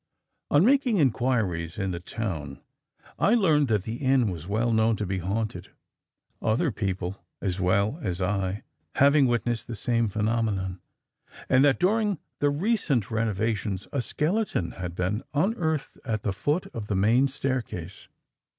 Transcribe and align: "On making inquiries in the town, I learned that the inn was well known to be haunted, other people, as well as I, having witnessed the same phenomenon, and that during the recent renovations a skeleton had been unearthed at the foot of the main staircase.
"On 0.49 0.65
making 0.65 0.97
inquiries 0.97 1.77
in 1.77 1.91
the 1.91 1.99
town, 1.99 2.59
I 3.19 3.35
learned 3.35 3.67
that 3.67 3.83
the 3.83 3.97
inn 3.97 4.31
was 4.31 4.47
well 4.47 4.73
known 4.73 4.95
to 4.95 5.05
be 5.05 5.19
haunted, 5.19 5.69
other 6.41 6.71
people, 6.71 7.23
as 7.39 7.59
well 7.59 7.99
as 8.01 8.19
I, 8.19 8.63
having 8.95 9.27
witnessed 9.27 9.67
the 9.67 9.75
same 9.75 10.07
phenomenon, 10.07 10.81
and 11.49 11.63
that 11.65 11.79
during 11.79 12.17
the 12.39 12.49
recent 12.49 13.11
renovations 13.11 13.87
a 13.91 14.01
skeleton 14.01 14.71
had 14.71 14.95
been 14.95 15.21
unearthed 15.35 15.99
at 16.03 16.23
the 16.23 16.33
foot 16.33 16.65
of 16.73 16.87
the 16.87 16.95
main 16.95 17.27
staircase. 17.27 18.07